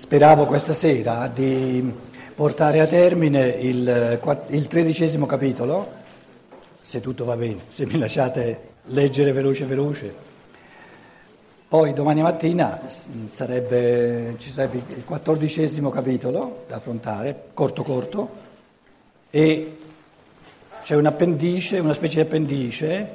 Speravo 0.00 0.46
questa 0.46 0.72
sera 0.72 1.28
di 1.28 1.92
portare 2.34 2.80
a 2.80 2.86
termine 2.86 3.48
il, 3.48 4.18
il 4.46 4.66
tredicesimo 4.66 5.26
capitolo, 5.26 5.92
se 6.80 7.02
tutto 7.02 7.26
va 7.26 7.36
bene, 7.36 7.64
se 7.68 7.84
mi 7.84 7.98
lasciate 7.98 8.68
leggere 8.84 9.30
veloce 9.32 9.66
veloce. 9.66 10.14
Poi 11.68 11.92
domani 11.92 12.22
mattina 12.22 12.80
sarebbe, 13.26 14.36
ci 14.38 14.48
sarebbe 14.48 14.82
il 14.96 15.04
quattordicesimo 15.04 15.90
capitolo 15.90 16.64
da 16.66 16.76
affrontare, 16.76 17.48
corto 17.52 17.82
corto, 17.82 18.30
e 19.28 19.78
c'è 20.82 20.94
un 20.96 21.04
appendice, 21.04 21.78
una 21.78 21.92
specie 21.92 22.22
di 22.22 22.26
appendice, 22.26 23.10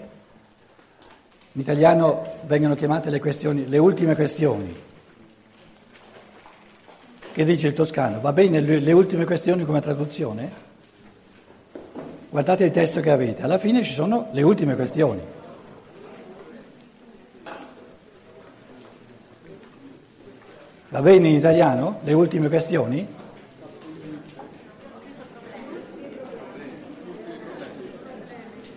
in 1.51 1.61
italiano 1.61 2.41
vengono 2.43 2.75
chiamate 2.75 3.09
le, 3.09 3.19
le 3.65 3.77
ultime 3.79 4.13
questioni 4.13 4.93
che 7.35 7.43
dice 7.43 7.67
il 7.67 7.73
toscano? 7.73 8.21
Va 8.21 8.31
bene 8.31 8.61
le, 8.61 8.79
le 8.79 8.91
ultime 8.93 9.25
questioni 9.25 9.65
come 9.65 9.81
traduzione? 9.81 10.49
Guardate 12.29 12.63
il 12.63 12.71
testo 12.71 13.01
che 13.01 13.11
avete, 13.11 13.43
alla 13.43 13.57
fine 13.57 13.83
ci 13.83 13.91
sono 13.91 14.29
le 14.31 14.41
ultime 14.41 14.73
questioni. 14.77 15.21
Va 20.87 21.01
bene 21.01 21.27
in 21.27 21.35
italiano? 21.35 21.99
Le 22.05 22.13
ultime 22.13 22.47
questioni? 22.47 23.05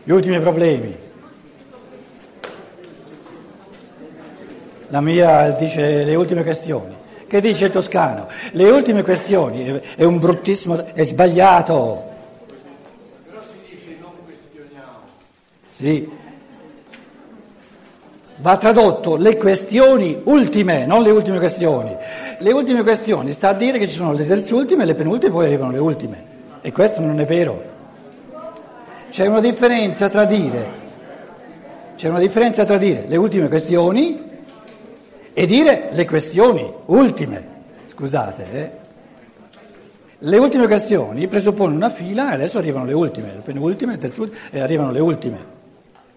Gli 0.03 0.11
ultimi 0.11 0.41
problemi. 0.41 0.99
La 4.89 5.01
mia 5.01 5.51
dice 5.51 6.03
le 6.03 6.15
ultime 6.17 6.43
questioni. 6.43 6.98
Che 7.29 7.43
dice 7.43 7.67
il 7.67 7.71
toscano? 7.71 8.27
Le 8.53 8.71
ultime 8.71 9.03
questioni, 9.03 9.81
è 9.97 10.03
un 10.03 10.19
bruttissimo, 10.19 10.83
è 10.95 11.05
sbagliato. 11.05 12.05
Però 13.29 13.43
si 13.43 13.71
dice 13.71 13.99
non 14.01 14.13
questioniamo. 14.25 15.01
Sì. 15.63 16.11
Va 18.37 18.57
tradotto 18.57 19.17
le 19.17 19.37
questioni 19.37 20.19
ultime, 20.25 20.87
non 20.87 21.03
le 21.03 21.11
ultime 21.11 21.39
questioni. 21.39 21.95
Le 22.39 22.53
ultime 22.53 22.83
questioni 22.83 23.33
sta 23.35 23.51
a 23.51 23.53
dire 23.53 23.77
che 23.77 23.89
ci 23.89 23.95
sono 23.95 24.15
le 24.15 24.27
terze 24.27 24.55
ultime 24.55 24.85
e 24.85 24.87
le 24.87 24.95
penultime, 24.95 25.31
poi 25.31 25.45
arrivano 25.45 25.73
le 25.73 25.79
ultime. 25.79 26.25
E 26.63 26.73
questo 26.73 27.03
non 27.03 27.21
è 27.21 27.27
vero. 27.27 27.63
C'è 29.11 29.27
una 29.27 29.41
differenza 29.41 30.09
tra 30.09 30.25
dire, 30.25 30.73
c'è 31.95 32.09
una 32.09 32.21
differenza 32.21 32.65
tra 32.65 32.79
dire 32.79 33.05
le 33.07 33.17
ultime 33.17 33.49
questioni 33.49 34.28
e 35.39 35.47
dire 35.47 35.91
le 35.93 36.05
questioni 36.05 36.69
ultime, 36.87 37.47
scusate, 37.87 38.47
eh? 38.51 38.71
le 40.19 40.37
ultime 40.37 40.67
questioni 40.67 41.29
presuppongono 41.29 41.77
una 41.77 41.91
fila 41.91 42.33
e 42.33 42.35
adesso 42.35 42.59
arrivano 42.59 42.87
le 42.87 42.93
ultime, 42.93 43.35
le 43.35 43.43
penultime, 43.45 43.93
le 43.93 43.99
terzultime 43.99 44.41
e 44.51 44.59
arrivano 44.59 44.91
le 44.91 44.99
ultime. 44.99 45.45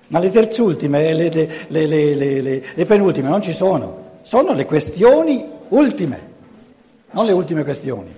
Ma 0.08 0.18
le 0.18 0.32
terzultime 0.32 1.08
e 1.08 1.14
le, 1.14 1.30
le, 1.68 1.86
le, 1.86 2.64
le, 2.74 2.86
penultime 2.88 3.30
non 3.30 3.44
ci 3.44 3.54
sono, 3.54 4.06
sono 4.24 4.54
le 4.54 4.66
questioni 4.66 5.48
ultime, 5.68 6.20
non 7.12 7.28
le 7.28 7.34
ultime 7.34 7.64
questioni, 7.64 8.16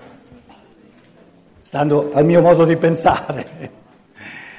stando 1.64 2.12
al 2.14 2.24
mio 2.24 2.40
modo 2.40 2.64
di 2.64 2.78
pensare. 2.78 3.46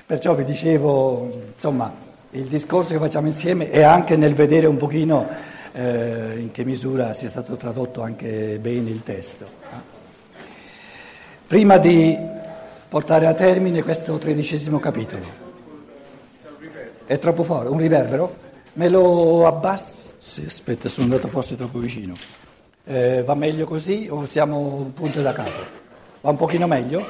Perciò 0.05 0.35
vi 0.35 0.45
dicevo, 0.45 1.41
insomma, 1.55 1.91
il 2.33 2.45
discorso 2.49 2.93
che 2.93 2.99
facciamo 2.99 3.29
insieme 3.29 3.71
è 3.71 3.83
anche 3.83 4.19
nel 4.19 4.35
vedere 4.35 4.67
un 4.67 4.77
pochino 4.77 5.53
eh, 5.75 6.39
in 6.39 6.51
che 6.53 6.65
misura 6.65 7.15
sia 7.15 7.29
stato 7.29 7.57
tradotto 7.57 8.01
anche 8.03 8.59
bene 8.61 8.91
il 8.91 9.03
testo. 9.03 9.47
Prima 11.47 11.79
di 11.79 12.17
portare 12.89 13.27
a 13.27 13.35
termine 13.35 13.83
questo 13.83 14.17
tredicesimo 14.19 14.79
capitolo. 14.79 15.43
È 17.07 17.19
troppo 17.19 17.43
forte, 17.43 17.69
un 17.69 17.79
riverbero? 17.79 18.37
Me 18.75 18.89
lo 18.89 19.47
abbasso? 19.47 20.15
Sì, 20.19 20.45
aspetta, 20.47 20.89
sono 20.89 21.07
andato 21.07 21.29
forse 21.29 21.57
troppo 21.57 21.79
vicino. 21.79 22.15
Eh, 22.85 23.23
va 23.25 23.35
meglio 23.35 23.67
così 23.67 24.07
o 24.11 24.27
siamo 24.27 24.59
un 24.59 24.93
punto 24.95 25.23
da 25.23 25.33
capo? 25.33 25.83
Va 26.21 26.31
un 26.31 26.37
pochino 26.37 26.67
meglio? 26.67 27.05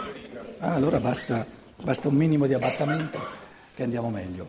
Ah, 0.58 0.74
allora 0.74 0.98
basta, 0.98 1.46
basta, 1.76 2.08
un 2.08 2.14
minimo 2.14 2.46
di 2.46 2.54
abbassamento 2.54 3.18
che 3.74 3.82
andiamo 3.82 4.08
meglio. 4.08 4.48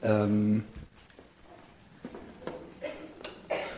Um, 0.00 0.64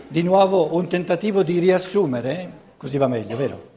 Di 0.06 0.22
nuovo 0.22 0.75
un 0.75 0.87
tentativo 0.87 1.42
di 1.42 1.59
riassumere, 1.59 2.50
così 2.76 2.98
va 2.98 3.09
meglio, 3.09 3.37
vero? 3.37 3.70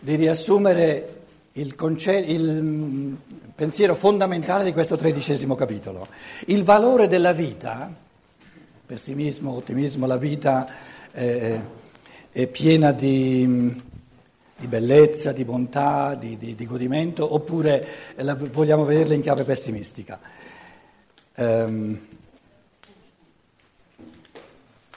Di 0.00 0.16
riassumere 0.16 1.22
il, 1.52 1.74
conce- 1.76 2.18
il 2.18 3.16
pensiero 3.54 3.94
fondamentale 3.94 4.64
di 4.64 4.72
questo 4.72 4.96
tredicesimo 4.96 5.54
capitolo. 5.54 6.06
Il 6.46 6.64
valore 6.64 7.06
della 7.06 7.32
vita, 7.32 7.90
pessimismo, 8.84 9.52
ottimismo, 9.52 10.06
la 10.06 10.18
vita 10.18 10.68
eh, 11.12 11.60
è 12.30 12.46
piena 12.48 12.90
di, 12.90 13.80
di, 14.56 14.66
bellezza, 14.66 15.32
di 15.32 15.44
bontà, 15.44 16.16
di, 16.16 16.36
di, 16.36 16.56
di 16.56 16.66
godimento, 16.66 17.32
oppure 17.32 17.86
la, 18.16 18.34
vogliamo 18.34 18.84
vederla 18.84 19.14
in 19.14 19.22
chiave 19.22 19.44
pessimistica. 19.44 20.18
Um, 21.36 21.98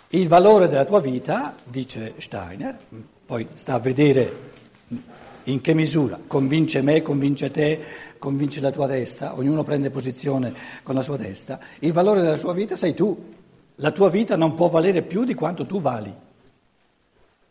il 0.09 0.27
valore 0.27 0.69
della 0.69 0.85
tua 0.85 1.01
vita, 1.01 1.53
dice 1.65 2.13
Steiner, 2.17 2.77
poi 3.25 3.45
sta 3.53 3.73
a 3.73 3.79
vedere 3.79 4.45
in 5.43 5.59
che 5.59 5.73
misura 5.73 6.17
convince 6.25 6.81
me, 6.81 7.01
convince 7.01 7.51
te, 7.51 7.79
convince 8.17 8.61
la 8.61 8.71
tua 8.71 8.87
testa, 8.87 9.35
ognuno 9.37 9.63
prende 9.63 9.89
posizione 9.89 10.53
con 10.83 10.95
la 10.95 11.01
sua 11.01 11.17
testa, 11.17 11.59
il 11.79 11.91
valore 11.91 12.21
della 12.21 12.37
sua 12.37 12.53
vita 12.53 12.75
sei 12.75 12.93
tu, 12.93 13.33
la 13.75 13.91
tua 13.91 14.09
vita 14.09 14.37
non 14.37 14.53
può 14.53 14.69
valere 14.69 15.01
più 15.01 15.25
di 15.25 15.33
quanto 15.33 15.65
tu 15.65 15.81
vali 15.81 16.13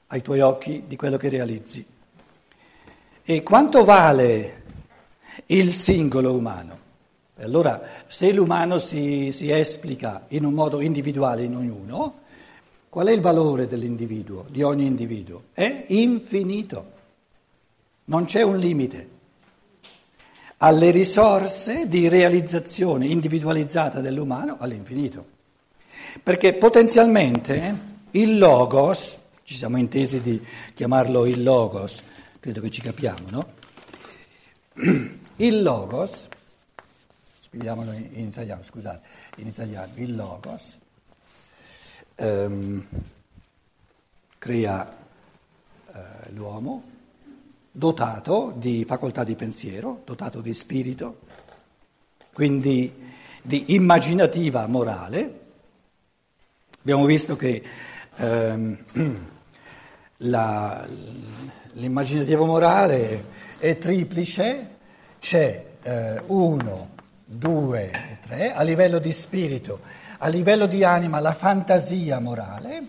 ai 0.09 0.23
tuoi 0.23 0.41
occhi 0.41 0.85
di 0.87 0.97
quello 0.97 1.17
che 1.17 1.29
realizzi. 1.29 1.87
E 3.23 3.43
quanto 3.43 3.85
vale 3.85 4.63
il 5.47 5.73
singolo 5.73 6.33
umano? 6.33 6.85
Allora, 7.41 7.83
se 8.07 8.33
l'umano 8.33 8.79
si, 8.79 9.31
si 9.31 9.51
esplica 9.51 10.25
in 10.29 10.45
un 10.45 10.55
modo 10.55 10.81
individuale 10.81 11.43
in 11.43 11.55
ognuno, 11.55 12.25
Qual 12.89 13.09
è 13.09 13.13
il 13.13 13.21
valore 13.21 13.67
dell'individuo, 13.67 14.47
di 14.49 14.63
ogni 14.63 14.87
individuo? 14.87 15.45
È 15.53 15.85
infinito, 15.89 16.93
non 18.05 18.25
c'è 18.25 18.43
un 18.43 18.59
limite. 18.59 19.15
Alle 20.59 20.91
risorse 20.91 21.89
di 21.89 22.09
realizzazione 22.09 23.07
individualizzata 23.07 24.01
dell'umano 24.01 24.57
all'infinito. 24.59 25.35
Perché 26.23 26.55
potenzialmente 26.55 27.75
il 28.13 28.39
logos, 28.39 29.19
ci 29.43 29.55
siamo 29.55 29.77
intesi 29.77 30.23
di 30.23 30.43
chiamarlo 30.73 31.27
il 31.27 31.43
logos, 31.43 32.03
credo 32.41 32.63
che 32.63 32.71
ci 32.71 32.81
capiamo, 32.81 33.29
no? 33.29 33.53
Il 35.37 35.63
logos, 35.63 36.29
spieghiamolo 37.41 37.93
in 37.93 38.27
italiano, 38.27 38.63
scusate, 38.65 39.07
in 39.37 39.49
italiano, 39.49 39.93
il 39.97 40.17
logos 40.17 40.79
ehm, 42.17 42.87
crea 44.39 44.97
eh, 45.93 46.33
l'uomo 46.33 46.95
dotato 47.71 48.55
di 48.57 48.85
facoltà 48.85 49.23
di 49.23 49.35
pensiero, 49.35 50.01
dotato 50.05 50.41
di 50.41 50.55
spirito, 50.55 51.21
quindi 52.33 52.91
di 53.43 53.75
immaginativa 53.75 54.67
morale. 54.67 55.41
Abbiamo 56.81 57.05
visto 57.05 57.37
che 57.37 57.63
ehm, 58.17 58.79
la, 60.19 60.87
l'immaginativa 61.73 62.45
morale 62.45 63.25
è 63.59 63.77
triplice, 63.77 64.71
c'è 65.19 65.65
eh, 65.83 66.23
uno, 66.27 66.91
due 67.25 67.91
e 67.91 68.19
tre, 68.27 68.53
a 68.55 68.63
livello 68.63 68.99
di 68.99 69.13
spirito 69.13 69.81
a 70.19 70.29
livello 70.29 70.67
di 70.67 70.85
anima 70.85 71.21
la 71.21 71.35
fantasia 71.35 72.19
morale, 72.19 72.87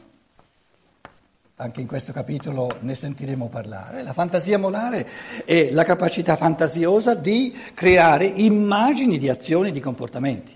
anche 1.56 1.82
in 1.82 1.88
questo 1.88 2.14
capitolo 2.14 2.70
ne 2.82 2.96
sentiremo 2.96 3.48
parlare, 3.48 4.04
la 4.04 4.14
fantasia 4.14 4.58
morale 4.58 5.08
è 5.44 5.70
la 5.72 5.84
capacità 5.84 6.36
fantasiosa 6.36 7.16
di 7.16 7.56
creare 7.74 8.26
immagini 8.26 9.18
di 9.18 9.30
azioni 9.30 9.70
e 9.70 9.72
di 9.72 9.80
comportamenti. 9.80 10.56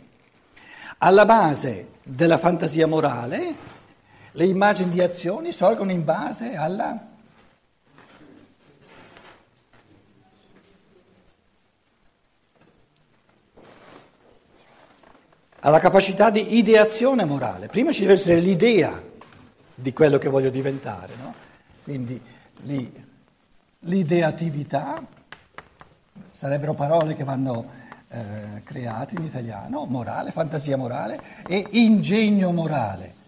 Alla 0.99 1.25
base 1.25 1.87
della 2.03 2.37
fantasia 2.37 2.85
morale 2.85 3.53
le 4.31 4.45
immagini 4.45 4.91
di 4.91 5.01
azioni 5.01 5.51
sorgono 5.51 5.91
in 5.91 6.03
base 6.05 6.55
alla 6.55 7.10
alla 15.61 15.79
capacità 15.79 16.29
di 16.29 16.57
ideazione 16.57 17.25
morale. 17.25 17.67
Prima 17.67 17.91
ci 17.91 18.01
deve 18.01 18.13
essere 18.13 18.39
l'idea 18.39 19.01
di 19.73 19.93
quello 19.93 20.17
che 20.17 20.29
voglio 20.29 20.49
diventare, 20.49 21.13
no? 21.21 21.33
quindi 21.83 22.21
l'ideatività, 23.79 25.03
sarebbero 26.29 26.73
parole 26.73 27.15
che 27.15 27.23
vanno 27.23 27.79
eh, 28.09 28.61
create 28.63 29.15
in 29.15 29.23
italiano, 29.23 29.85
morale, 29.85 30.31
fantasia 30.31 30.77
morale 30.77 31.19
e 31.47 31.65
ingegno 31.71 32.51
morale. 32.51 33.19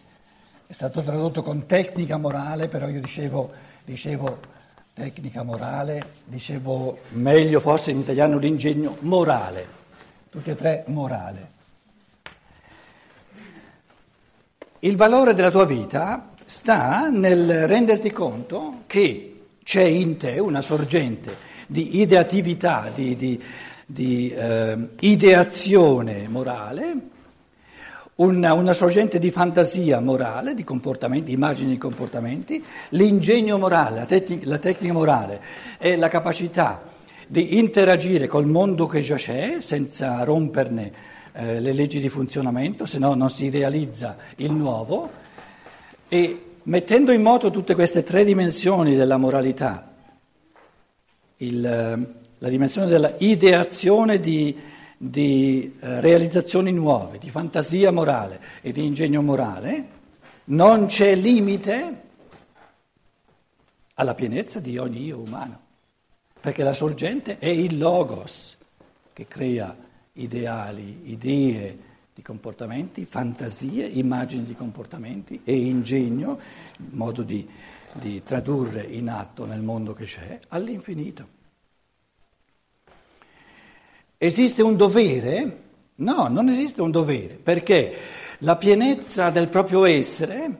È 0.68 0.74
stato 0.74 1.02
tradotto 1.02 1.44
con 1.44 1.66
tecnica 1.66 2.18
morale, 2.18 2.68
però 2.68 2.88
io 2.88 3.00
dicevo, 3.00 3.52
dicevo 3.84 4.40
tecnica 4.94 5.44
morale, 5.44 6.04
dicevo 6.26 6.98
meglio 7.12 7.60
forse 7.60 7.92
in 7.92 8.00
italiano 8.00 8.38
l'ingegno 8.38 8.98
morale, 9.02 9.68
tutti 10.30 10.50
e 10.50 10.56
tre 10.56 10.84
morale. 10.88 11.52
Il 14.84 14.98
valore 14.98 15.34
della 15.34 15.50
tua 15.50 15.64
vita 15.64 16.32
sta 16.44 17.08
nel 17.08 17.70
renderti 17.70 18.12
conto 18.12 18.82
che 18.86 19.46
c'è 19.64 19.84
in 19.84 20.18
te 20.18 20.40
una 20.40 20.62
sorgente 20.62 21.34
di 21.68 22.02
ideatività, 22.02 22.92
di, 22.94 23.16
di, 23.16 23.42
di 23.86 24.30
eh, 24.36 24.90
ideazione 25.00 26.28
morale, 26.28 26.96
una, 28.16 28.52
una, 28.52 28.74
sorgente 28.74 29.20
di 29.20 29.32
fantasia 29.32 30.02
morale, 30.02 30.54
di 30.54 30.66
comportamenti, 30.66 31.32
immagini 31.32 31.72
di 31.72 31.78
comportamenti, 31.78 32.62
l'ingegno 32.90 33.58
morale, 33.58 34.00
la, 34.00 34.06
tecnica, 34.06 34.50
la 34.50 34.58
tecnica 34.58 34.92
morale 34.92 35.42
è 35.78 35.96
la 35.96 36.10
capacità 36.10 36.84
di 37.26 37.58
interagire 37.58 38.28
col 38.28 38.48
mondo 38.48 38.86
che 38.88 39.00
già 39.00 39.16
c'è 39.16 39.62
senza 39.62 40.26
romperne 40.26 41.13
eh, 41.34 41.60
le 41.60 41.74
leggi 41.74 42.00
di 42.00 42.10
funzionamento, 42.10 42.86
se 42.86 43.00
no 43.00 43.14
non 43.16 43.30
si 43.30 43.50
realizza 43.50 44.18
il 44.38 44.52
nuovo, 44.52 45.10
e 46.08 46.46
mettendo 46.64 47.12
in 47.12 47.22
moto 47.22 47.50
tutte 47.50 47.74
queste 47.74 48.04
tre 48.04 48.24
dimensioni 48.24 48.96
della 48.96 49.18
moralità, 49.18 49.92
il, 51.38 51.66
eh, 51.66 52.22
la 52.38 52.50
dimensione 52.50 52.88
della 52.88 53.16
ideazione 53.18 54.20
di, 54.20 54.56
di 54.98 55.76
eh, 55.80 56.02
realizzazioni 56.02 56.72
nuove, 56.72 57.18
di 57.18 57.30
fantasia 57.30 57.92
morale 57.92 58.40
e 58.62 58.72
di 58.72 58.86
ingegno 58.86 59.22
morale, 59.22 59.88
non 60.46 60.86
c'è 60.86 61.16
limite 61.16 62.02
alla 63.96 64.14
pienezza 64.14 64.60
di 64.60 64.78
ogni 64.78 65.04
io 65.04 65.20
umano, 65.20 65.60
perché 66.40 66.64
la 66.64 66.74
sorgente 66.74 67.40
è 67.40 67.48
il 67.48 67.78
logos 67.78 68.58
che 69.14 69.26
crea 69.28 69.76
ideali, 70.14 71.12
idee 71.12 71.92
di 72.14 72.22
comportamenti, 72.22 73.06
fantasie, 73.06 73.86
immagini 73.86 74.44
di 74.46 74.54
comportamenti 74.54 75.42
e 75.44 75.56
ingegno, 75.56 76.40
modo 76.92 77.24
di, 77.24 77.48
di 77.94 78.22
tradurre 78.22 78.84
in 78.84 79.10
atto 79.10 79.46
nel 79.46 79.62
mondo 79.62 79.94
che 79.94 80.06
c'è, 80.06 80.40
all'infinito. 80.50 81.42
Esiste 84.18 84.62
un 84.62 84.78
dovere? 84.78 85.62
No, 85.96 86.28
non 86.28 86.48
esiste 86.50 86.82
un 86.82 86.92
dovere, 86.92 87.40
perché 87.42 87.98
la 88.40 88.56
pienezza 88.56 89.32
del 89.32 89.50
proprio 89.50 89.86
essere, 89.86 90.58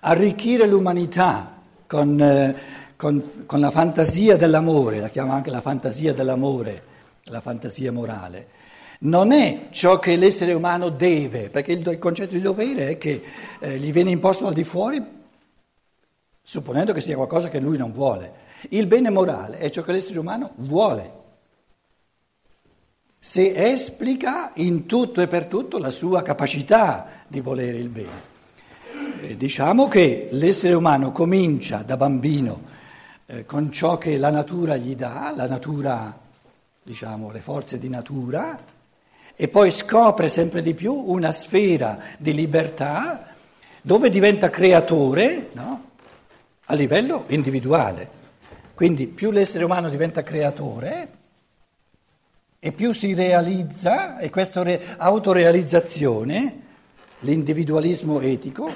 arricchire 0.00 0.66
l'umanità 0.66 1.62
con, 1.86 2.20
eh, 2.20 2.56
con, 2.96 3.46
con 3.46 3.60
la 3.60 3.70
fantasia 3.70 4.36
dell'amore, 4.36 4.98
la 4.98 5.08
chiamo 5.08 5.32
anche 5.32 5.50
la 5.50 5.60
fantasia 5.60 6.12
dell'amore, 6.12 6.82
la 7.24 7.40
fantasia 7.40 7.92
morale, 7.92 8.56
non 9.00 9.32
è 9.32 9.68
ciò 9.70 9.98
che 9.98 10.16
l'essere 10.16 10.52
umano 10.52 10.88
deve, 10.88 11.50
perché 11.50 11.72
il, 11.72 11.98
concetto 11.98 12.34
di 12.34 12.40
dovere 12.40 12.88
è 12.88 12.98
che 12.98 13.22
eh, 13.60 13.78
gli 13.78 13.92
viene 13.92 14.10
imposto 14.10 14.46
al 14.46 14.54
di 14.54 14.64
fuori, 14.64 15.00
supponendo 16.42 16.92
che 16.92 17.00
sia 17.00 17.16
qualcosa 17.16 17.48
che 17.48 17.60
lui 17.60 17.76
non 17.76 17.92
vuole. 17.92 18.46
Il 18.70 18.86
bene 18.86 19.10
morale 19.10 19.58
è 19.58 19.70
ciò 19.70 19.82
che 19.82 19.92
l'essere 19.92 20.18
umano 20.18 20.52
vuole, 20.56 21.12
se 23.20 23.54
esplica 23.54 24.52
in 24.54 24.86
tutto 24.86 25.20
e 25.20 25.28
per 25.28 25.46
tutto 25.46 25.78
la 25.78 25.90
sua 25.90 26.22
capacità 26.22 27.24
di 27.28 27.40
volere 27.40 27.78
il 27.78 27.88
bene. 27.88 28.36
Eh, 29.20 29.36
diciamo 29.36 29.88
che 29.88 30.28
l'essere 30.32 30.74
umano 30.74 31.12
comincia 31.12 31.82
da 31.82 31.96
bambino 31.96 32.62
eh, 33.26 33.44
con 33.44 33.70
ciò 33.70 33.98
che 33.98 34.16
la 34.16 34.30
natura 34.30 34.76
gli 34.76 34.96
dà, 34.96 35.32
la 35.36 35.46
natura, 35.46 36.18
diciamo, 36.82 37.30
le 37.30 37.40
forze 37.40 37.78
di 37.78 37.88
natura, 37.88 38.58
e 39.40 39.46
poi 39.46 39.70
scopre 39.70 40.28
sempre 40.28 40.62
di 40.62 40.74
più 40.74 40.92
una 40.92 41.30
sfera 41.30 41.96
di 42.18 42.34
libertà 42.34 43.36
dove 43.80 44.10
diventa 44.10 44.50
creatore 44.50 45.50
no? 45.52 45.90
a 46.64 46.74
livello 46.74 47.22
individuale. 47.28 48.16
Quindi 48.74 49.06
più 49.06 49.30
l'essere 49.30 49.62
umano 49.62 49.90
diventa 49.90 50.24
creatore 50.24 51.08
e 52.58 52.72
più 52.72 52.90
si 52.90 53.14
realizza, 53.14 54.18
e 54.18 54.28
questa 54.28 54.64
autorealizzazione, 54.96 56.62
l'individualismo 57.20 58.18
etico, 58.18 58.68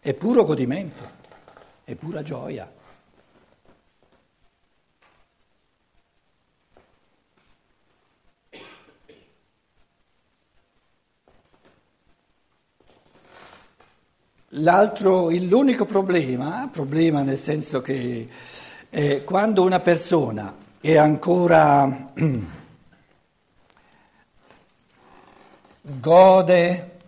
è 0.00 0.14
puro 0.14 0.44
godimento, 0.44 1.02
è 1.84 1.94
pura 1.94 2.22
gioia. 2.22 2.79
L'altro, 14.54 15.30
l'unico 15.30 15.84
problema, 15.84 16.68
problema 16.72 17.22
nel 17.22 17.38
senso 17.38 17.80
che 17.80 18.28
eh, 18.90 19.22
quando 19.22 19.62
una 19.62 19.78
persona 19.78 20.52
è 20.80 20.96
ancora 20.96 22.10
gode 25.80 26.98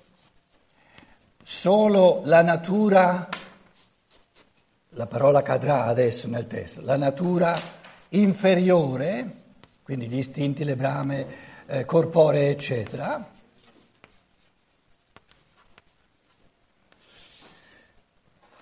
solo 1.42 2.20
la 2.26 2.42
natura, 2.42 3.28
la 4.90 5.06
parola 5.08 5.42
cadrà 5.42 5.86
adesso 5.86 6.28
nel 6.28 6.46
testo, 6.46 6.80
la 6.82 6.96
natura 6.96 7.58
inferiore, 8.10 9.42
quindi 9.82 10.06
gli 10.06 10.18
istinti, 10.18 10.62
le 10.62 10.76
brame 10.76 11.26
eh, 11.66 11.84
corporee, 11.84 12.50
eccetera, 12.50 13.30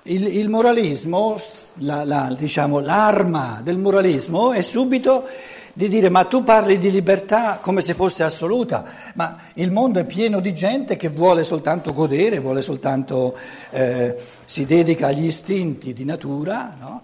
Il, 0.04 0.26
il 0.34 0.48
moralismo, 0.48 1.36
la, 1.80 2.04
la, 2.04 2.34
diciamo, 2.38 2.78
l'arma 2.80 3.60
del 3.62 3.76
moralismo 3.76 4.52
è 4.52 4.62
subito 4.62 5.26
di 5.74 5.88
dire 5.88 6.08
ma 6.08 6.24
tu 6.24 6.42
parli 6.42 6.78
di 6.78 6.90
libertà 6.90 7.58
come 7.60 7.82
se 7.82 7.92
fosse 7.92 8.22
assoluta, 8.22 8.84
ma 9.14 9.36
il 9.54 9.70
mondo 9.70 10.00
è 10.00 10.06
pieno 10.06 10.40
di 10.40 10.54
gente 10.54 10.96
che 10.96 11.08
vuole 11.08 11.44
soltanto 11.44 11.92
godere, 11.92 12.40
vuole 12.40 12.62
soltanto, 12.62 13.36
eh, 13.70 14.16
si 14.46 14.64
dedica 14.64 15.08
agli 15.08 15.26
istinti 15.26 15.92
di 15.92 16.04
natura 16.04 16.74
no? 16.80 17.02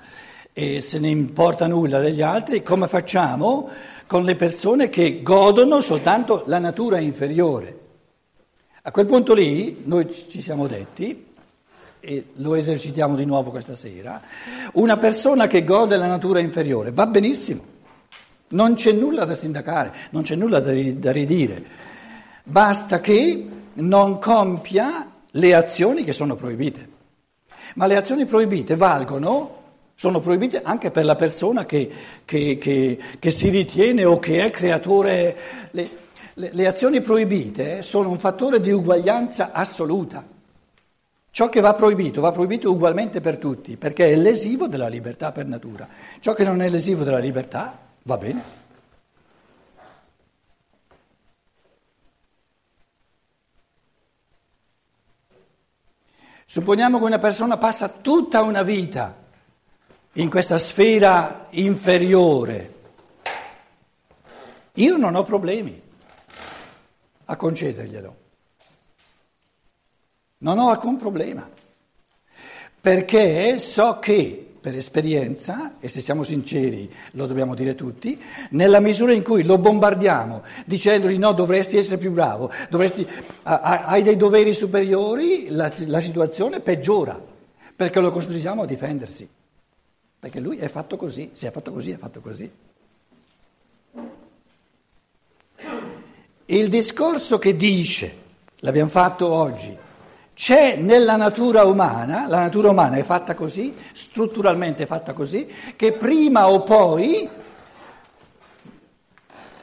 e 0.54 0.80
se 0.80 0.98
ne 0.98 1.08
importa 1.08 1.66
nulla 1.66 2.00
degli 2.00 2.22
altri, 2.22 2.62
come 2.62 2.88
facciamo 2.88 3.68
con 4.06 4.24
le 4.24 4.36
persone 4.36 4.88
che 4.88 5.22
godono 5.22 5.82
soltanto 5.82 6.44
la 6.46 6.58
natura 6.58 6.98
inferiore? 6.98 7.78
A 8.82 8.90
quel 8.90 9.04
punto 9.04 9.34
lì 9.34 9.82
noi 9.84 10.10
ci 10.10 10.40
siamo 10.40 10.66
detti, 10.66 11.25
e 12.06 12.26
lo 12.34 12.54
esercitiamo 12.54 13.16
di 13.16 13.24
nuovo 13.24 13.50
questa 13.50 13.74
sera, 13.74 14.22
una 14.74 14.96
persona 14.96 15.48
che 15.48 15.64
gode 15.64 15.96
la 15.96 16.06
natura 16.06 16.38
inferiore 16.38 16.92
va 16.92 17.04
benissimo, 17.06 17.74
non 18.50 18.74
c'è 18.74 18.92
nulla 18.92 19.24
da 19.24 19.34
sindacare, 19.34 19.92
non 20.10 20.22
c'è 20.22 20.36
nulla 20.36 20.60
da, 20.60 20.72
da 20.72 21.10
ridire, 21.10 21.64
basta 22.44 23.00
che 23.00 23.48
non 23.74 24.18
compia 24.20 25.10
le 25.30 25.54
azioni 25.54 26.04
che 26.04 26.12
sono 26.12 26.36
proibite. 26.36 26.94
Ma 27.74 27.86
le 27.86 27.96
azioni 27.96 28.24
proibite 28.24 28.76
valgono, 28.76 29.54
sono 29.96 30.20
proibite 30.20 30.62
anche 30.62 30.92
per 30.92 31.04
la 31.04 31.16
persona 31.16 31.66
che, 31.66 31.90
che, 32.24 32.56
che, 32.56 32.98
che 33.18 33.30
si 33.32 33.48
ritiene 33.48 34.04
o 34.04 34.20
che 34.20 34.44
è 34.44 34.50
creatore. 34.50 35.36
Le, 35.72 35.90
le, 36.34 36.50
le 36.52 36.66
azioni 36.68 37.00
proibite 37.00 37.82
sono 37.82 38.10
un 38.10 38.18
fattore 38.20 38.60
di 38.60 38.70
uguaglianza 38.70 39.50
assoluta. 39.50 40.34
Ciò 41.36 41.50
che 41.50 41.60
va 41.60 41.74
proibito 41.74 42.22
va 42.22 42.32
proibito 42.32 42.72
ugualmente 42.72 43.20
per 43.20 43.36
tutti, 43.36 43.76
perché 43.76 44.10
è 44.10 44.16
lesivo 44.16 44.68
della 44.68 44.88
libertà 44.88 45.32
per 45.32 45.44
natura. 45.44 45.86
Ciò 46.18 46.32
che 46.32 46.44
non 46.44 46.62
è 46.62 46.68
lesivo 46.70 47.04
della 47.04 47.18
libertà 47.18 47.78
va 48.04 48.16
bene. 48.16 48.42
Supponiamo 56.46 56.98
che 56.98 57.04
una 57.04 57.18
persona 57.18 57.58
passa 57.58 57.90
tutta 57.90 58.40
una 58.40 58.62
vita 58.62 59.14
in 60.12 60.30
questa 60.30 60.56
sfera 60.56 61.48
inferiore. 61.50 62.74
Io 64.72 64.96
non 64.96 65.14
ho 65.14 65.22
problemi 65.22 65.82
a 67.26 67.36
concederglielo. 67.36 68.24
Non 70.38 70.58
ho 70.58 70.70
alcun 70.70 70.96
problema. 70.96 71.48
perché 72.86 73.58
so 73.58 73.98
che 73.98 74.46
per 74.60 74.76
esperienza, 74.76 75.74
e 75.80 75.88
se 75.88 76.00
siamo 76.00 76.22
sinceri 76.22 76.88
lo 77.12 77.26
dobbiamo 77.26 77.56
dire 77.56 77.74
tutti, 77.74 78.16
nella 78.50 78.78
misura 78.78 79.12
in 79.12 79.24
cui 79.24 79.42
lo 79.42 79.58
bombardiamo 79.58 80.44
dicendogli 80.64 81.18
no, 81.18 81.32
dovresti 81.32 81.76
essere 81.78 81.98
più 81.98 82.12
bravo, 82.12 82.48
dovresti, 82.70 83.04
hai 83.42 84.04
dei 84.04 84.16
doveri 84.16 84.52
superiori, 84.52 85.48
la, 85.48 85.72
la 85.86 85.98
situazione 85.98 86.60
peggiora, 86.60 87.20
perché 87.74 87.98
lo 87.98 88.12
costringiamo 88.12 88.62
a 88.62 88.66
difendersi, 88.66 89.28
perché 90.20 90.38
lui 90.38 90.58
è 90.58 90.68
fatto 90.68 90.96
così, 90.96 91.30
se 91.32 91.48
è 91.48 91.50
fatto 91.50 91.72
così 91.72 91.90
è 91.90 91.96
fatto 91.96 92.20
così. 92.20 92.52
Il 96.44 96.68
discorso 96.68 97.40
che 97.40 97.56
dice, 97.56 98.14
l'abbiamo 98.60 98.90
fatto 98.90 99.28
oggi, 99.28 99.76
c'è 100.36 100.76
nella 100.76 101.16
natura 101.16 101.64
umana, 101.64 102.26
la 102.28 102.40
natura 102.40 102.68
umana 102.68 102.96
è 102.96 103.02
fatta 103.02 103.34
così, 103.34 103.74
strutturalmente 103.92 104.82
è 104.82 104.86
fatta 104.86 105.14
così, 105.14 105.50
che 105.74 105.92
prima 105.92 106.50
o 106.50 106.62
poi 106.62 107.26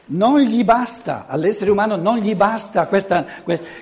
non 0.06 0.40
gli 0.40 0.64
basta, 0.64 1.28
all'essere 1.28 1.70
umano 1.70 1.96
non 1.96 2.18
gli 2.18 2.34
basta 2.34 2.88
questa, 2.88 3.24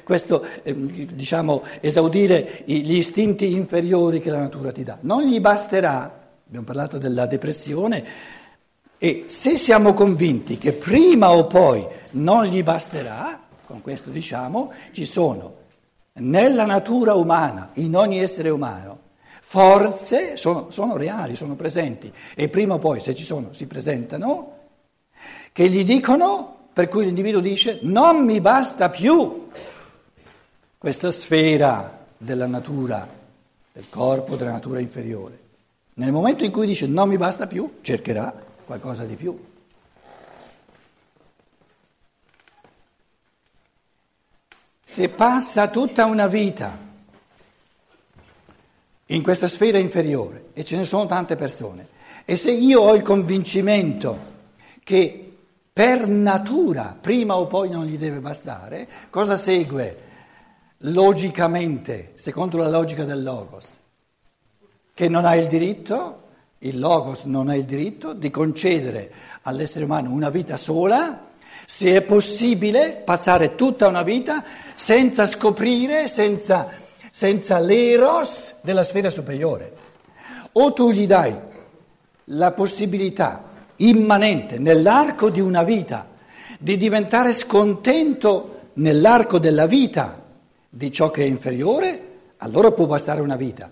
questo, 0.03 0.45
eh, 0.63 0.75
diciamo, 0.75 1.63
esaudire 1.79 2.63
gli 2.65 2.97
istinti 2.97 3.53
inferiori 3.53 4.19
che 4.19 4.29
la 4.29 4.39
natura 4.39 4.73
ti 4.73 4.83
dà, 4.83 4.97
non 4.99 5.23
gli 5.23 5.39
basterà, 5.39 6.33
abbiamo 6.45 6.65
parlato 6.65 6.97
della 6.97 7.25
depressione, 7.25 8.03
e 8.97 9.23
se 9.27 9.55
siamo 9.55 9.93
convinti 9.93 10.57
che 10.57 10.73
prima 10.73 11.31
o 11.31 11.47
poi 11.47 11.87
non 12.11 12.47
gli 12.47 12.61
basterà, 12.63 13.43
con 13.65 13.81
questo 13.81 14.09
diciamo, 14.09 14.73
ci 14.91 15.05
sono 15.05 15.59
nella 16.13 16.65
natura 16.65 17.13
umana, 17.13 17.69
in 17.73 17.95
ogni 17.95 18.19
essere 18.19 18.49
umano, 18.49 18.99
forze 19.41 20.37
sono, 20.37 20.71
sono, 20.71 20.97
reali, 20.97 21.35
sono 21.35 21.55
presenti 21.55 22.11
e 22.35 22.49
prima 22.49 22.75
o 22.75 22.79
poi, 22.79 22.99
se 22.99 23.15
ci 23.15 23.23
sono, 23.23 23.53
si 23.53 23.67
presentano, 23.67 24.57
che 25.51 25.69
gli 25.69 25.83
dicono, 25.83 26.67
per 26.73 26.87
cui 26.87 27.05
l'individuo 27.05 27.41
dice, 27.41 27.79
non 27.81 28.23
mi 28.23 28.39
basta 28.39 28.89
più 28.89 29.49
questa 30.77 31.11
sfera 31.11 32.05
della 32.17 32.47
natura, 32.47 33.07
del 33.71 33.89
corpo, 33.89 34.35
della 34.35 34.51
natura 34.51 34.79
inferiore. 34.79 35.39
Nel 35.95 36.11
momento 36.11 36.43
in 36.43 36.51
cui 36.51 36.65
dice 36.65 36.87
non 36.87 37.09
mi 37.09 37.17
basta 37.17 37.47
più, 37.47 37.79
cercherà 37.81 38.33
qualcosa 38.65 39.03
di 39.03 39.15
più. 39.15 39.37
Se 44.91 45.07
passa 45.07 45.69
tutta 45.69 46.03
una 46.03 46.27
vita 46.27 46.77
in 49.05 49.23
questa 49.23 49.47
sfera 49.47 49.77
inferiore, 49.77 50.47
e 50.51 50.65
ce 50.65 50.75
ne 50.75 50.83
sono 50.83 51.05
tante 51.05 51.37
persone, 51.37 51.87
e 52.25 52.35
se 52.35 52.51
io 52.51 52.81
ho 52.81 52.93
il 52.93 53.01
convincimento 53.01 54.17
che 54.83 55.33
per 55.71 56.09
natura 56.09 56.93
prima 56.99 57.37
o 57.37 57.47
poi 57.47 57.69
non 57.69 57.85
gli 57.85 57.97
deve 57.97 58.19
bastare, 58.19 58.85
cosa 59.09 59.37
segue 59.37 59.97
logicamente, 60.79 62.11
secondo 62.15 62.57
la 62.57 62.67
logica 62.67 63.05
del 63.05 63.23
logos? 63.23 63.77
Che 64.93 65.07
non 65.07 65.23
ha 65.23 65.37
il 65.37 65.47
diritto, 65.47 66.23
il 66.57 66.77
logos 66.77 67.23
non 67.23 67.47
ha 67.47 67.55
il 67.55 67.63
diritto 67.63 68.11
di 68.11 68.29
concedere 68.29 69.09
all'essere 69.43 69.85
umano 69.85 70.11
una 70.11 70.29
vita 70.29 70.57
sola, 70.57 71.29
se 71.65 71.95
è 71.95 72.01
possibile 72.01 73.01
passare 73.05 73.55
tutta 73.55 73.87
una 73.87 74.03
vita 74.03 74.43
senza 74.81 75.27
scoprire, 75.27 76.07
senza, 76.07 76.67
senza 77.11 77.59
l'eros 77.59 78.55
della 78.61 78.83
sfera 78.83 79.11
superiore. 79.11 79.71
O 80.53 80.73
tu 80.73 80.89
gli 80.89 81.05
dai 81.05 81.37
la 82.25 82.51
possibilità 82.53 83.43
immanente 83.75 84.57
nell'arco 84.57 85.29
di 85.29 85.39
una 85.39 85.61
vita 85.61 86.07
di 86.57 86.77
diventare 86.77 87.31
scontento 87.31 88.69
nell'arco 88.73 89.37
della 89.37 89.67
vita 89.67 90.19
di 90.67 90.91
ciò 90.91 91.11
che 91.11 91.21
è 91.21 91.27
inferiore, 91.27 92.07
allora 92.37 92.71
può 92.71 92.87
bastare 92.87 93.21
una 93.21 93.35
vita. 93.35 93.69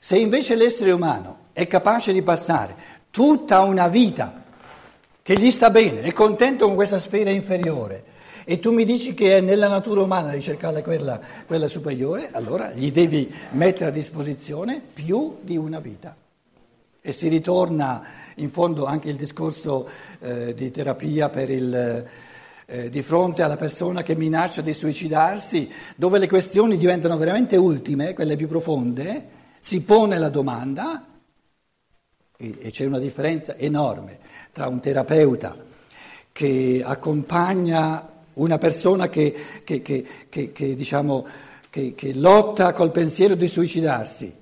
Se 0.00 0.18
invece 0.18 0.56
l'essere 0.56 0.90
umano 0.90 1.38
è 1.52 1.68
capace 1.68 2.12
di 2.12 2.22
passare 2.22 2.74
tutta 3.10 3.60
una 3.60 3.86
vita 3.86 4.42
che 5.22 5.38
gli 5.38 5.52
sta 5.52 5.70
bene, 5.70 6.00
è 6.00 6.12
contento 6.12 6.66
con 6.66 6.74
questa 6.74 6.98
sfera 6.98 7.30
inferiore 7.30 8.10
e 8.44 8.58
tu 8.58 8.72
mi 8.72 8.84
dici 8.84 9.14
che 9.14 9.36
è 9.36 9.40
nella 9.40 9.68
natura 9.68 10.02
umana 10.02 10.32
di 10.32 10.40
cercare 10.40 10.82
quella, 10.82 11.20
quella 11.46 11.68
superiore, 11.68 12.30
allora 12.32 12.72
gli 12.72 12.90
devi 12.90 13.32
mettere 13.50 13.86
a 13.86 13.92
disposizione 13.92 14.80
più 14.92 15.38
di 15.42 15.56
una 15.56 15.80
vita. 15.80 16.16
E 17.00 17.12
si 17.12 17.28
ritorna 17.28 18.02
in 18.36 18.50
fondo 18.50 18.84
anche 18.84 19.08
il 19.08 19.16
discorso 19.16 19.88
eh, 20.20 20.54
di 20.54 20.70
terapia 20.70 21.28
per 21.28 21.50
il, 21.50 22.06
eh, 22.66 22.88
di 22.88 23.02
fronte 23.02 23.42
alla 23.42 23.56
persona 23.56 24.02
che 24.02 24.14
minaccia 24.14 24.62
di 24.62 24.72
suicidarsi, 24.72 25.70
dove 25.96 26.18
le 26.18 26.28
questioni 26.28 26.76
diventano 26.76 27.16
veramente 27.16 27.56
ultime, 27.56 28.14
quelle 28.14 28.36
più 28.36 28.48
profonde, 28.48 29.40
si 29.60 29.82
pone 29.84 30.18
la 30.18 30.28
domanda 30.28 31.06
e, 32.36 32.58
e 32.60 32.70
c'è 32.70 32.84
una 32.84 32.98
differenza 32.98 33.56
enorme 33.56 34.18
tra 34.52 34.66
un 34.66 34.80
terapeuta 34.80 35.56
che 36.32 36.82
accompagna 36.84 38.11
una 38.34 38.58
persona 38.58 39.08
che, 39.08 39.34
che, 39.64 39.82
che, 39.82 40.02
che 40.28 40.74
diciamo, 40.74 41.26
lotta 42.14 42.72
col 42.72 42.90
pensiero 42.90 43.34
di 43.34 43.46
suicidarsi, 43.46 44.40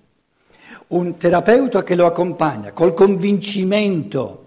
un 0.89 1.17
terapeuta 1.17 1.83
che 1.83 1.95
lo 1.95 2.07
accompagna 2.07 2.73
col 2.73 2.95
convincimento, 2.95 4.47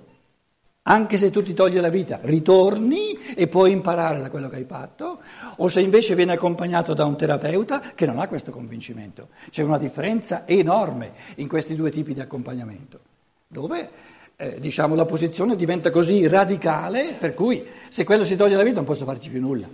anche 0.84 1.18
se 1.18 1.32
tu 1.32 1.42
ti 1.42 1.54
togli 1.54 1.80
la 1.80 1.90
vita, 1.90 2.20
ritorni 2.24 3.18
e 3.36 3.48
puoi 3.48 3.72
imparare 3.72 4.20
da 4.20 4.30
quello 4.30 4.50
che 4.50 4.58
hai 4.58 4.66
fatto, 4.66 5.22
o 5.58 5.68
se 5.70 5.80
invece 5.80 6.14
viene 6.16 6.34
accompagnato 6.34 6.94
da 6.94 7.06
un 7.06 7.16
terapeuta 7.16 7.94
che 7.96 8.06
non 8.06 8.20
ha 8.20 8.28
questo 8.28 8.52
convincimento. 8.52 9.30
C'è 9.50 9.64
una 9.64 9.78
differenza 9.78 10.46
enorme 10.46 11.14
in 11.36 11.48
questi 11.48 11.76
due 11.76 11.90
tipi 11.90 12.14
di 12.14 12.20
accompagnamento, 12.20 13.00
dove 13.48 13.90
eh, 14.36 14.60
diciamo, 14.60 14.96
la 14.96 15.06
posizione 15.06 15.56
diventa 15.56 15.92
così 15.92 16.28
radicale 16.28 17.14
per 17.18 17.34
cui 17.34 17.66
se 17.88 18.04
quello 18.04 18.24
si 18.24 18.36
toglie 18.36 18.56
la 18.56 18.64
vita 18.64 18.78
non 18.78 18.86
posso 18.86 19.06
farci 19.06 19.30
più 19.30 19.40
nulla. 19.40 19.68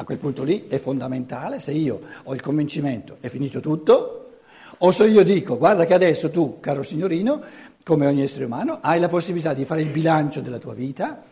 A 0.00 0.04
quel 0.04 0.18
punto 0.18 0.44
lì 0.44 0.66
è 0.68 0.78
fondamentale, 0.78 1.58
se 1.58 1.72
io 1.72 2.00
ho 2.24 2.34
il 2.34 2.40
convincimento 2.40 3.16
è 3.20 3.28
finito 3.28 3.60
tutto, 3.60 4.30
o 4.78 4.90
se 4.92 5.06
io 5.06 5.24
dico 5.24 5.58
guarda 5.58 5.86
che 5.86 5.94
adesso 5.94 6.30
tu, 6.30 6.60
caro 6.60 6.82
signorino, 6.82 7.42
come 7.82 8.06
ogni 8.06 8.22
essere 8.22 8.44
umano, 8.44 8.78
hai 8.80 9.00
la 9.00 9.08
possibilità 9.08 9.54
di 9.54 9.64
fare 9.64 9.82
il 9.82 9.88
bilancio 9.88 10.40
della 10.40 10.58
tua 10.58 10.74
vita, 10.74 11.22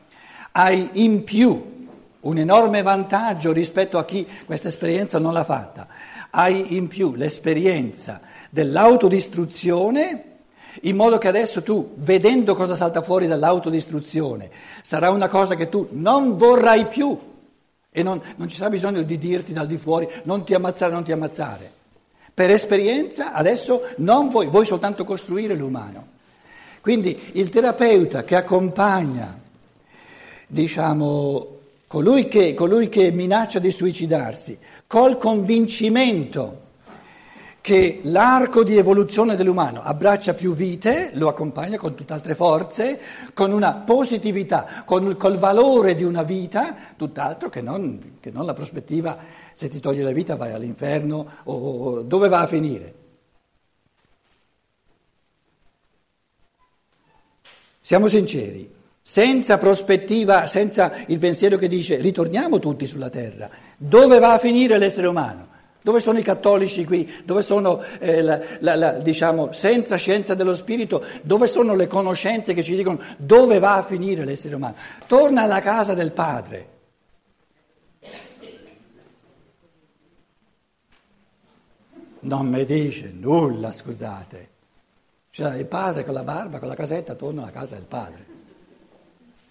hai 0.52 1.04
in 1.04 1.22
più 1.22 1.74
un 2.20 2.38
enorme 2.38 2.82
vantaggio 2.82 3.52
rispetto 3.52 3.98
a 3.98 4.04
chi 4.04 4.26
questa 4.44 4.68
esperienza 4.68 5.18
non 5.18 5.32
l'ha 5.32 5.44
fatta, 5.44 5.86
hai 6.30 6.74
in 6.74 6.88
più 6.88 7.14
l'esperienza 7.14 8.20
dell'autodistruzione 8.50 10.35
in 10.82 10.96
modo 10.96 11.18
che 11.18 11.28
adesso 11.28 11.62
tu, 11.62 11.92
vedendo 11.96 12.54
cosa 12.54 12.74
salta 12.74 13.02
fuori 13.02 13.26
dall'autodistruzione, 13.26 14.50
sarà 14.82 15.10
una 15.10 15.28
cosa 15.28 15.54
che 15.54 15.68
tu 15.68 15.88
non 15.90 16.36
vorrai 16.36 16.86
più 16.86 17.18
e 17.90 18.02
non, 18.02 18.20
non 18.36 18.48
ci 18.48 18.56
sarà 18.56 18.68
bisogno 18.68 19.02
di 19.02 19.16
dirti 19.16 19.54
dal 19.54 19.66
di 19.66 19.78
fuori 19.78 20.06
non 20.24 20.44
ti 20.44 20.52
ammazzare, 20.52 20.92
non 20.92 21.04
ti 21.04 21.12
ammazzare. 21.12 21.72
Per 22.34 22.50
esperienza 22.50 23.32
adesso 23.32 23.82
non 23.96 24.28
vuoi, 24.28 24.48
vuoi 24.48 24.66
soltanto 24.66 25.04
costruire 25.04 25.54
l'umano. 25.54 26.14
Quindi 26.82 27.18
il 27.32 27.48
terapeuta 27.48 28.22
che 28.22 28.36
accompagna, 28.36 29.40
diciamo, 30.46 31.48
colui 31.86 32.28
che, 32.28 32.52
colui 32.52 32.90
che 32.90 33.10
minaccia 33.10 33.58
di 33.58 33.70
suicidarsi, 33.70 34.58
col 34.86 35.16
convincimento 35.16 36.64
che 37.66 37.98
l'arco 38.04 38.62
di 38.62 38.76
evoluzione 38.76 39.34
dell'umano 39.34 39.82
abbraccia 39.82 40.34
più 40.34 40.54
vite, 40.54 41.10
lo 41.14 41.26
accompagna 41.26 41.78
con 41.78 41.96
tutt'altre 41.96 42.36
forze, 42.36 43.00
con 43.34 43.50
una 43.50 43.74
positività, 43.74 44.84
con 44.84 45.16
col 45.16 45.36
valore 45.38 45.96
di 45.96 46.04
una 46.04 46.22
vita, 46.22 46.76
tutt'altro 46.96 47.48
che 47.48 47.60
non, 47.60 48.18
che 48.20 48.30
non 48.30 48.46
la 48.46 48.54
prospettiva 48.54 49.18
se 49.52 49.68
ti 49.68 49.80
togli 49.80 50.00
la 50.00 50.12
vita 50.12 50.36
vai 50.36 50.52
all'inferno 50.52 51.26
o, 51.42 51.54
o 51.54 52.02
dove 52.02 52.28
va 52.28 52.42
a 52.42 52.46
finire. 52.46 52.94
Siamo 57.80 58.06
sinceri, 58.06 58.72
senza 59.02 59.58
prospettiva, 59.58 60.46
senza 60.46 60.92
il 61.08 61.18
pensiero 61.18 61.56
che 61.56 61.66
dice 61.66 61.96
ritorniamo 61.96 62.60
tutti 62.60 62.86
sulla 62.86 63.10
terra, 63.10 63.50
dove 63.76 64.20
va 64.20 64.34
a 64.34 64.38
finire 64.38 64.78
l'essere 64.78 65.08
umano? 65.08 65.45
Dove 65.86 66.00
sono 66.00 66.18
i 66.18 66.24
cattolici 66.24 66.84
qui? 66.84 67.08
Dove 67.24 67.42
sono, 67.42 67.80
eh, 68.00 68.20
la, 68.20 68.40
la, 68.58 68.74
la, 68.74 68.92
diciamo, 68.98 69.52
senza 69.52 69.94
scienza 69.94 70.34
dello 70.34 70.52
spirito? 70.52 71.04
Dove 71.22 71.46
sono 71.46 71.76
le 71.76 71.86
conoscenze 71.86 72.54
che 72.54 72.64
ci 72.64 72.74
dicono 72.74 72.98
dove 73.18 73.60
va 73.60 73.76
a 73.76 73.82
finire 73.84 74.24
l'essere 74.24 74.56
umano? 74.56 74.74
Torna 75.06 75.42
alla 75.42 75.60
casa 75.60 75.94
del 75.94 76.10
Padre. 76.10 76.74
non 82.22 82.48
mi 82.48 82.64
dice 82.64 83.12
nulla, 83.12 83.70
scusate. 83.70 84.48
Cioè 85.30 85.54
il 85.54 85.66
padre 85.66 86.04
con 86.04 86.14
la 86.14 86.24
barba, 86.24 86.58
con 86.58 86.66
la 86.66 86.74
casetta, 86.74 87.14
torna 87.14 87.42
alla 87.42 87.52
casa 87.52 87.76
del 87.76 87.84
padre. 87.84 88.26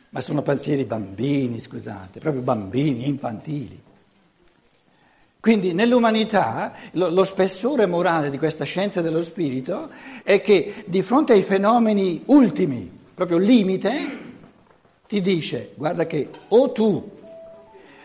Ma 0.10 0.20
sono 0.20 0.42
pensieri 0.42 0.84
bambini, 0.84 1.62
scusate, 1.62 2.20
proprio 2.20 2.42
bambini, 2.42 3.08
infantili. 3.08 3.82
Quindi 5.46 5.74
nell'umanità 5.74 6.74
lo, 6.94 7.12
lo, 7.12 7.24
spessore 7.24 7.86
morale 7.86 8.32
di 8.32 8.40
questa 8.40 8.64
scienza 8.64 9.02
dello 9.02 9.22
spirito 9.22 9.90
è 10.24 10.42
che 10.42 10.86
di 10.88 11.04
fronte 11.04 11.34
ai 11.34 11.44
fenomeni 11.44 12.24
ultimi, 12.26 12.92
proprio 13.14 13.38
limite, 13.38 13.94
ti 15.08 15.22
dice 15.22 15.74
guarda 15.76 16.08
che 16.08 16.32
o 16.48 16.72
tu 16.72 17.12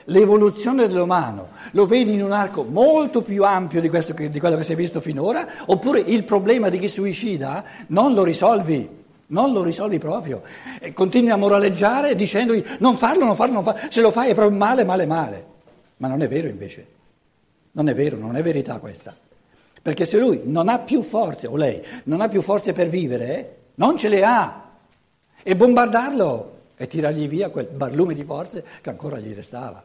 l'evoluzione 0.05 0.87
dell'umano 0.87 1.49
lo 1.71 1.87
vedi 1.87 2.13
in 2.13 2.23
un 2.23 2.33
arco 2.33 2.63
molto 2.63 3.23
più 3.23 3.43
ampio 3.43 3.81
di, 3.81 3.89
che, 3.89 4.29
di 4.29 4.39
quello 4.39 4.57
che 4.57 4.63
si 4.63 4.73
è 4.73 4.77
visto 4.77 5.01
finora, 5.01 5.49
oppure 5.65 6.01
il 6.01 6.25
problema 6.25 6.69
di 6.69 6.79
chi 6.79 6.89
suicida 6.89 7.65
non 7.87 8.13
lo 8.13 8.23
risolvi, 8.23 8.87
non 9.29 9.55
lo 9.55 9.63
risolvi 9.63 9.99
proprio. 9.99 10.43
E 10.79 10.93
continui 10.93 11.31
a 11.31 11.37
moraleggiare 11.37 12.15
dicendogli 12.15 12.63
non 12.81 12.99
farlo, 12.99 13.25
non 13.25 13.35
farlo, 13.35 13.55
non 13.55 13.65
farlo, 13.65 13.81
se 13.89 14.03
lo 14.03 14.11
fai 14.11 14.29
è 14.29 14.35
proprio 14.35 14.59
male, 14.59 14.85
male, 14.85 15.07
male. 15.07 15.45
Ma 15.97 16.09
non 16.09 16.21
è 16.21 16.29
vero 16.29 16.47
invece. 16.47 16.99
Non 17.73 17.89
è 17.89 17.95
vero, 17.95 18.17
non 18.17 18.37
è 18.37 18.43
verità 18.43 18.79
questa. 18.79 19.15
Perché 19.83 20.05
se 20.05 20.19
lui 20.19 20.43
non 20.45 20.69
ha 20.69 20.79
più 20.79 21.03
forze, 21.03 21.47
o 21.47 21.57
lei 21.57 21.83
non 22.05 22.21
ha 22.21 22.29
più 22.29 22.43
forze 22.43 22.73
per 22.73 22.89
vivere, 22.89 23.57
non 23.77 23.97
ce 23.97 24.09
le 24.09 24.25
ha. 24.25 24.69
E 25.43 25.57
bombardarlo 25.57 26.59
e 26.77 26.87
tirargli 26.87 27.29
via 27.29 27.50
quel 27.50 27.67
barlume 27.67 28.15
di 28.15 28.25
forze 28.25 28.65
che 28.81 28.91
ancora 28.91 29.19
gli 29.19 29.33
restava. 29.35 29.83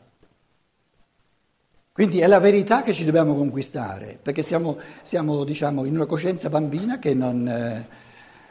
Quindi 1.91 2.19
è 2.19 2.27
la 2.27 2.39
verità 2.39 2.81
che 2.81 2.91
ci 2.91 3.05
dobbiamo 3.05 3.35
conquistare, 3.35 4.19
perché 4.21 4.41
siamo, 4.41 4.77
siamo 5.01 5.45
diciamo, 5.45 5.85
in 5.85 5.95
una 5.95 6.05
coscienza 6.05 6.49
bambina 6.49 6.99
che, 6.99 7.13
non, 7.13 7.47
eh, 7.47 7.87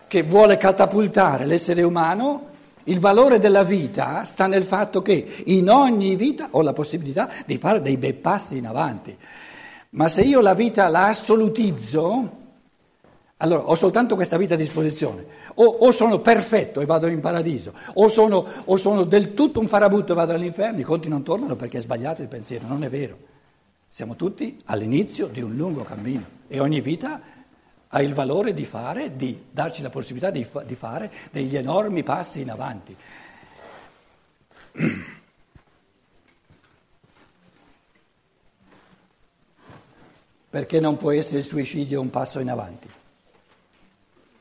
che 0.06 0.22
vuole 0.22 0.56
catapultare 0.56 1.44
l'essere 1.44 1.82
umano 1.82 2.52
il 2.84 3.00
valore 3.00 3.38
della 3.38 3.64
vita 3.64 4.24
sta 4.24 4.46
nel 4.46 4.64
fatto 4.64 5.02
che 5.02 5.42
in 5.46 5.70
ogni 5.70 6.16
vita 6.16 6.48
ho 6.50 6.62
la 6.62 6.72
possibilità 6.72 7.30
di 7.46 7.58
fare 7.58 7.80
dei 7.80 7.96
bei 7.96 8.14
passi 8.14 8.56
in 8.56 8.66
avanti. 8.66 9.16
Ma 9.90 10.08
se 10.08 10.22
io 10.22 10.40
la 10.40 10.54
vita 10.54 10.88
la 10.88 11.06
assolutizzo, 11.06 12.42
allora 13.38 13.62
ho 13.68 13.74
soltanto 13.74 14.14
questa 14.16 14.36
vita 14.36 14.54
a 14.54 14.56
disposizione. 14.56 15.42
O, 15.54 15.64
o 15.64 15.92
sono 15.92 16.18
perfetto 16.20 16.80
e 16.80 16.86
vado 16.86 17.06
in 17.06 17.20
paradiso, 17.20 17.72
o 17.94 18.08
sono, 18.08 18.44
o 18.64 18.76
sono, 18.76 19.04
del 19.04 19.34
tutto 19.34 19.60
un 19.60 19.68
farabutto 19.68 20.12
e 20.12 20.16
vado 20.16 20.32
all'inferno, 20.32 20.80
i 20.80 20.84
conti 20.84 21.08
non 21.08 21.22
tornano 21.22 21.54
perché 21.54 21.78
è 21.78 21.80
sbagliato 21.80 22.22
il 22.22 22.28
pensiero, 22.28 22.66
non 22.66 22.82
è 22.82 22.88
vero. 22.88 23.16
Siamo 23.88 24.16
tutti 24.16 24.58
all'inizio 24.64 25.28
di 25.28 25.40
un 25.40 25.54
lungo 25.54 25.82
cammino 25.82 26.24
e 26.48 26.58
ogni 26.58 26.80
vita 26.80 27.20
ha 27.88 28.02
il 28.02 28.14
valore 28.14 28.52
di 28.52 28.64
fare, 28.64 29.16
di 29.16 29.46
darci 29.50 29.82
la 29.82 29.90
possibilità 29.90 30.30
di, 30.30 30.44
fa, 30.44 30.62
di 30.62 30.74
fare 30.74 31.12
degli 31.30 31.56
enormi 31.56 32.02
passi 32.02 32.40
in 32.40 32.50
avanti. 32.50 32.96
Perché 40.50 40.78
non 40.80 40.96
può 40.96 41.10
essere 41.10 41.38
il 41.38 41.44
suicidio 41.44 42.00
un 42.00 42.10
passo 42.10 42.38
in 42.38 42.48
avanti? 42.48 42.88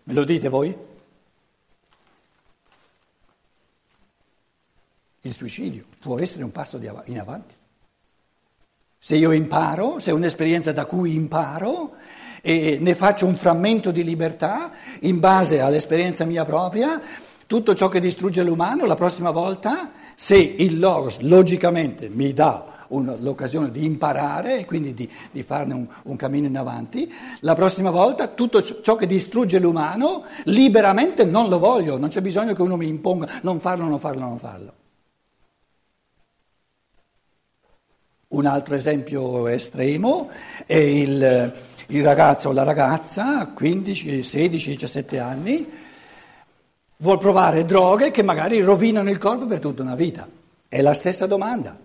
Me 0.03 0.13
lo 0.13 0.23
dite 0.23 0.49
voi? 0.49 0.77
Il 5.21 5.33
suicidio 5.33 5.85
può 5.99 6.19
essere 6.19 6.43
un 6.43 6.51
passo 6.51 6.77
in 7.05 7.19
avanti. 7.19 7.55
Se 8.97 9.15
io 9.15 9.31
imparo, 9.31 9.99
se 9.99 10.11
è 10.11 10.13
un'esperienza 10.13 10.71
da 10.71 10.85
cui 10.85 11.15
imparo, 11.15 11.95
e 12.45 12.77
ne 12.77 12.93
faccio 12.93 13.25
un 13.25 13.37
frammento 13.37 13.89
di 13.91 14.03
libertà 14.03 14.69
in 15.01 15.21
base 15.21 15.61
all'esperienza 15.61 16.25
mia 16.25 16.43
propria, 16.43 17.01
tutto 17.47 17.73
ciò 17.73 17.87
che 17.87 18.01
distrugge 18.01 18.43
l'umano, 18.43 18.85
la 18.85 18.95
prossima 18.95 19.31
volta, 19.31 19.91
se 20.13 20.35
il 20.35 20.77
logos 20.77 21.19
logicamente 21.21 22.09
mi 22.09 22.33
dà 22.33 22.85
l'occasione 22.89 23.71
di 23.71 23.85
imparare 23.85 24.59
e 24.59 24.65
quindi 24.65 24.93
di, 24.93 25.09
di 25.31 25.41
farne 25.41 25.73
un, 25.73 25.87
un, 26.03 26.15
cammino 26.17 26.45
in 26.47 26.57
avanti, 26.57 27.09
la 27.39 27.55
prossima 27.55 27.91
volta 27.91 28.27
tutto 28.27 28.61
ciò 28.61 28.97
che 28.97 29.07
distrugge 29.07 29.57
l'umano 29.57 30.25
liberamente 30.43 31.23
non 31.23 31.47
lo 31.47 31.59
voglio, 31.59 31.97
non 31.97 32.09
c'è 32.09 32.21
bisogno 32.21 32.53
che 32.53 32.61
uno 32.61 32.75
mi 32.75 32.89
imponga 32.89 33.39
non 33.43 33.61
farlo, 33.61 33.85
non 33.85 33.99
farlo, 33.99 34.19
non 34.19 34.37
farlo. 34.37 34.73
Un 38.27 38.45
altro 38.47 38.75
esempio 38.75 39.47
estremo 39.47 40.29
è 40.65 40.75
il 40.75 41.53
il 41.97 42.03
ragazzo 42.03 42.49
o 42.49 42.53
la 42.53 42.63
ragazza, 42.63 43.47
15, 43.47 44.23
16, 44.23 44.69
17 44.71 45.19
anni, 45.19 45.71
vuol 46.97 47.19
provare 47.19 47.65
droghe 47.65 48.11
che 48.11 48.23
magari 48.23 48.61
rovinano 48.61 49.09
il 49.09 49.17
corpo 49.17 49.45
per 49.45 49.59
tutta 49.59 49.83
una 49.83 49.95
vita. 49.95 50.27
È 50.67 50.81
la 50.81 50.93
stessa 50.93 51.27
domanda. 51.27 51.77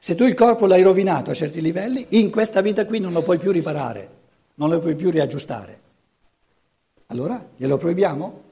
Se 0.00 0.14
tu 0.14 0.24
il 0.24 0.34
corpo 0.34 0.66
l'hai 0.66 0.82
rovinato 0.82 1.30
a 1.30 1.34
certi 1.34 1.60
livelli, 1.60 2.06
in 2.10 2.30
questa 2.30 2.60
vita 2.60 2.86
qui 2.86 2.98
non 2.98 3.12
lo 3.12 3.22
puoi 3.22 3.38
più 3.38 3.52
riparare, 3.52 4.16
non 4.54 4.70
lo 4.70 4.80
puoi 4.80 4.96
più 4.96 5.10
riaggiustare. 5.10 5.80
Allora 7.06 7.44
glielo 7.56 7.76
proibiamo? 7.76 8.42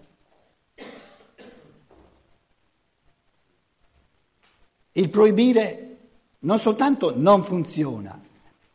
Il 4.93 5.11
proibire 5.11 5.97
non 6.41 6.59
soltanto 6.59 7.13
non 7.17 7.45
funziona, 7.45 8.19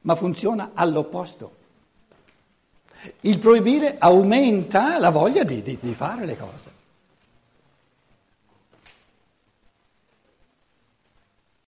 ma 0.01 0.15
funziona 0.15 0.71
all'opposto. 0.73 1.60
Il 3.21 3.39
proibire 3.39 3.95
aumenta 3.99 4.99
la 4.99 5.09
voglia 5.09 5.43
di, 5.43 5.61
di, 5.61 5.77
di 5.79 5.93
fare 5.93 6.25
le 6.25 6.37
cose. 6.37 6.80